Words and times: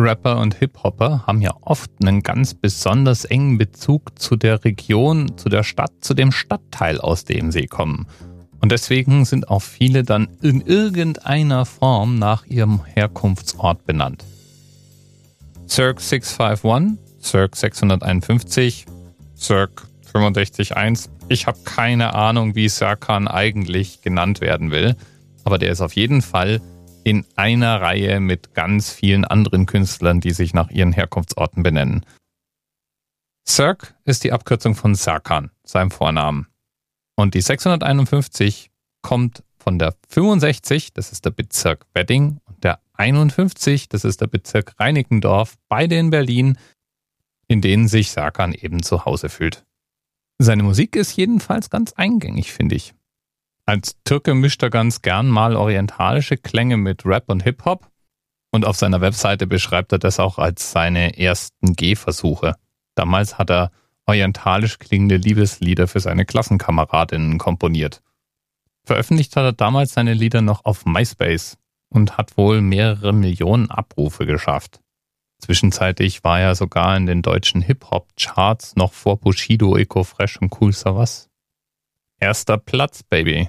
Rapper 0.00 0.38
und 0.38 0.54
Hip-Hopper 0.54 1.26
haben 1.26 1.40
ja 1.40 1.52
oft 1.60 1.90
einen 2.00 2.22
ganz 2.22 2.54
besonders 2.54 3.24
engen 3.24 3.58
Bezug 3.58 4.18
zu 4.18 4.36
der 4.36 4.64
Region, 4.64 5.36
zu 5.36 5.48
der 5.48 5.62
Stadt, 5.62 5.92
zu 6.00 6.14
dem 6.14 6.32
Stadtteil, 6.32 7.00
aus 7.00 7.24
dem 7.24 7.52
sie 7.52 7.66
kommen. 7.66 8.06
Und 8.60 8.72
deswegen 8.72 9.24
sind 9.24 9.48
auch 9.48 9.62
viele 9.62 10.02
dann 10.02 10.28
in 10.42 10.60
irgendeiner 10.60 11.64
Form 11.64 12.18
nach 12.18 12.44
ihrem 12.46 12.84
Herkunftsort 12.84 13.86
benannt. 13.86 14.24
Cirque 15.68 16.02
651, 16.02 16.98
Cirque 17.22 17.56
651, 17.56 18.86
Cirque 19.36 19.84
65.1. 20.12 21.08
Ich 21.28 21.46
habe 21.46 21.58
keine 21.64 22.14
Ahnung, 22.14 22.54
wie 22.54 22.68
Serkan 22.68 23.28
eigentlich 23.28 24.02
genannt 24.02 24.40
werden 24.40 24.70
will, 24.70 24.96
aber 25.44 25.58
der 25.58 25.70
ist 25.70 25.80
auf 25.80 25.94
jeden 25.94 26.22
Fall 26.22 26.60
in 27.04 27.26
einer 27.36 27.80
Reihe 27.80 28.20
mit 28.20 28.54
ganz 28.54 28.92
vielen 28.92 29.24
anderen 29.24 29.66
Künstlern, 29.66 30.20
die 30.20 30.32
sich 30.32 30.54
nach 30.54 30.70
ihren 30.70 30.92
Herkunftsorten 30.92 31.62
benennen. 31.62 32.04
Cirque 33.48 33.94
ist 34.04 34.24
die 34.24 34.32
Abkürzung 34.32 34.74
von 34.74 34.94
Serkan, 34.94 35.50
seinem 35.64 35.90
Vornamen. 35.90 36.46
Und 37.16 37.34
die 37.34 37.40
651 37.40 38.70
kommt 39.02 39.42
von 39.58 39.78
der 39.78 39.94
65, 40.08 40.92
das 40.92 41.12
ist 41.12 41.24
der 41.24 41.30
Bezirk 41.30 41.86
Wedding, 41.92 42.38
und 42.44 42.64
der 42.64 42.80
51, 42.94 43.88
das 43.88 44.04
ist 44.04 44.20
der 44.20 44.26
Bezirk 44.26 44.78
Reinickendorf, 44.78 45.56
beide 45.68 45.96
in 45.96 46.10
Berlin, 46.10 46.58
in 47.48 47.60
denen 47.60 47.88
sich 47.88 48.10
Serkan 48.10 48.54
eben 48.54 48.82
zu 48.82 49.04
Hause 49.04 49.28
fühlt. 49.28 49.64
Seine 50.38 50.62
Musik 50.62 50.96
ist 50.96 51.16
jedenfalls 51.16 51.68
ganz 51.68 51.92
eingängig, 51.92 52.52
finde 52.52 52.76
ich. 52.76 52.94
Als 53.70 53.94
Türke 54.02 54.34
mischt 54.34 54.64
er 54.64 54.70
ganz 54.70 55.00
gern 55.00 55.28
mal 55.28 55.54
orientalische 55.54 56.36
Klänge 56.36 56.76
mit 56.76 57.06
Rap 57.06 57.28
und 57.28 57.44
Hip-Hop 57.44 57.88
und 58.50 58.64
auf 58.64 58.74
seiner 58.74 59.00
Webseite 59.00 59.46
beschreibt 59.46 59.92
er 59.92 60.00
das 60.00 60.18
auch 60.18 60.40
als 60.40 60.72
seine 60.72 61.16
ersten 61.16 61.74
Gehversuche. 61.74 62.56
Damals 62.96 63.38
hat 63.38 63.48
er 63.48 63.70
orientalisch 64.06 64.80
klingende 64.80 65.18
Liebeslieder 65.18 65.86
für 65.86 66.00
seine 66.00 66.24
Klassenkameradinnen 66.24 67.38
komponiert. 67.38 68.02
Veröffentlicht 68.82 69.36
hat 69.36 69.44
er 69.44 69.52
damals 69.52 69.92
seine 69.92 70.14
Lieder 70.14 70.42
noch 70.42 70.64
auf 70.64 70.84
MySpace 70.84 71.56
und 71.90 72.18
hat 72.18 72.36
wohl 72.36 72.62
mehrere 72.62 73.12
Millionen 73.12 73.70
Abrufe 73.70 74.26
geschafft. 74.26 74.80
Zwischenzeitlich 75.38 76.24
war 76.24 76.40
er 76.40 76.56
sogar 76.56 76.96
in 76.96 77.06
den 77.06 77.22
deutschen 77.22 77.62
Hip-Hop-Charts 77.62 78.74
noch 78.74 78.94
vor 78.94 79.20
Bushido, 79.20 79.76
Eco 79.76 80.02
Fresh 80.02 80.38
und 80.38 80.60
Cool 80.60 80.72
Savas. 80.72 81.28
Erster 82.18 82.58
Platz, 82.58 83.04
Baby. 83.04 83.48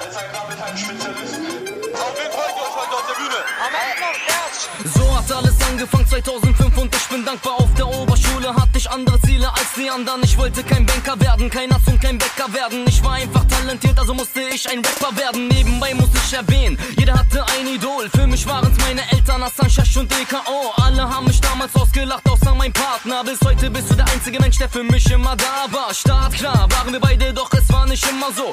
Jetzt 0.00 0.16
ein 0.16 0.24
mit 0.48 0.62
einem 0.62 0.76
Spezialisten. 0.78 1.46
Auf 1.92 2.14
ihr 2.16 2.30
euch 2.30 2.74
heute 2.74 2.94
auf 2.96 3.04
der 3.06 3.16
Bühne? 3.20 4.94
So 4.94 5.16
hat 5.16 5.30
alles 5.30 5.60
angefangen 5.68 6.06
2005 6.06 6.78
und 6.78 6.94
ich 6.94 7.08
bin 7.08 7.24
dankbar 7.24 7.60
auf 7.60 7.68
der 7.76 7.86
Oberschule 7.86 8.54
hatte 8.54 8.78
ich 8.78 8.90
andere 8.90 9.20
Ziele 9.20 9.52
als 9.52 9.72
die 9.76 9.90
anderen. 9.90 10.22
Ich 10.24 10.38
wollte 10.38 10.62
kein 10.62 10.86
Banker 10.86 11.20
werden, 11.20 11.50
kein 11.50 11.70
Arzt 11.70 11.86
und 11.88 12.00
kein 12.00 12.16
Bäcker 12.16 12.50
werden. 12.52 12.84
Ich 12.88 13.02
war 13.04 13.12
einfach 13.12 13.44
talentiert, 13.44 13.98
also 13.98 14.14
musste 14.14 14.40
ich 14.40 14.68
ein 14.70 14.78
Rapper 14.78 15.14
werden. 15.18 15.48
Nebenbei 15.48 15.92
muss 15.94 16.08
ich 16.14 16.32
erwähnen, 16.32 16.78
jeder 16.98 17.14
hatte 17.18 17.44
ein 17.58 17.66
Idol. 17.66 18.08
Für 18.08 18.26
mich 18.26 18.46
waren's 18.46 18.78
meine 18.78 19.02
Eltern, 19.12 19.44
Hassan 19.44 19.68
Shash 19.68 19.98
und 19.98 20.10
DKO. 20.10 20.72
Alle 20.82 21.02
haben 21.02 21.26
mich 21.26 21.40
damals 21.42 21.74
ausgelacht, 21.76 22.26
außer 22.28 22.54
mein 22.54 22.72
Partner. 22.72 23.22
Bis 23.22 23.38
heute 23.44 23.70
bist 23.70 23.90
du 23.90 23.96
der 23.96 24.06
einzige 24.06 24.40
Mensch, 24.40 24.56
der 24.56 24.70
für 24.70 24.82
mich 24.82 25.10
immer 25.10 25.36
da 25.36 25.66
war. 25.70 25.92
Startklar 25.92 26.66
waren 26.70 26.92
wir 26.92 27.00
beide, 27.00 27.34
doch 27.34 27.52
es 27.52 27.70
war 27.70 27.86
nicht 27.86 28.08
immer 28.08 28.32
so. 28.32 28.52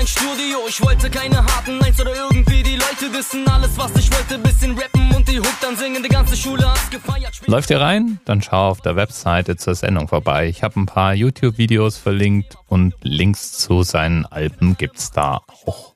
Ein 0.00 0.06
Studio. 0.06 0.60
Ich 0.66 0.82
wollte 0.82 1.10
keine 1.10 1.44
harten 1.44 1.76
Neins 1.78 2.00
oder 2.00 2.14
irgendwie 2.14 2.62
die 2.62 2.76
Leute 2.76 3.12
wissen 3.12 3.46
alles, 3.48 3.76
was 3.76 3.94
ich 3.96 4.10
wollte. 4.10 4.38
Bisschen 4.38 4.76
rappen 4.76 5.14
und 5.14 5.28
die 5.28 5.38
Hook 5.38 5.54
dann 5.60 5.76
singen. 5.76 6.02
Die 6.02 6.08
ganze 6.08 6.36
Schule 6.36 6.68
hat's 6.70 6.88
gefeiert. 6.88 7.34
Läuft 7.46 7.68
ihr 7.68 7.80
rein? 7.80 8.18
Dann 8.24 8.40
schau 8.40 8.70
auf 8.70 8.80
der 8.80 8.96
Webseite 8.96 9.56
zur 9.56 9.74
Sendung 9.74 10.08
vorbei. 10.08 10.48
Ich 10.48 10.62
habe 10.62 10.80
ein 10.80 10.86
paar 10.86 11.12
YouTube-Videos 11.14 11.98
verlinkt 11.98 12.56
und 12.66 12.94
Links 13.02 13.52
zu 13.52 13.82
seinen 13.82 14.24
Alben 14.24 14.76
gibt's 14.78 15.10
da 15.10 15.42
auch. 15.66 15.94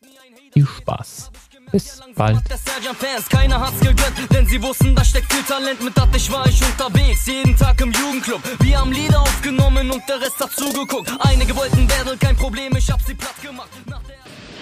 Viel 0.53 0.67
Spaß. 0.67 1.31
Bis 1.75 2.01
bald. 2.15 2.39
Keiner 3.31 3.59
hat's 3.59 3.81
gegönnt, 3.81 4.33
denn 4.33 4.47
sie 4.47 4.63
wussten, 4.63 4.95
da 4.95 5.05
steckt 5.05 5.33
viel 5.33 5.43
Talent 5.43 5.83
mit 5.83 5.97
dat 5.99 6.15
ich 6.15 6.31
war 6.31 6.47
ich 6.47 6.65
unterwegs. 6.65 7.27
Jeden 7.27 7.57
Tag 7.57 7.81
im 7.81 7.91
Jugendclub. 7.91 8.41
Wir 8.61 8.79
haben 8.79 8.93
Lieder 8.93 9.21
aufgenommen 9.21 9.91
und 9.91 10.09
der 10.09 10.21
Rest 10.21 10.39
hat 10.39 10.53
zugeguckt. 10.53 11.11
Einige 11.19 11.57
wollten 11.57 11.89
Battle, 11.89 12.17
kein 12.17 12.37
Problem, 12.37 12.77
ich 12.77 12.89
hab 12.89 13.01
sie 13.03 13.04
platt 13.04 13.04
gemacht. 13.04 13.04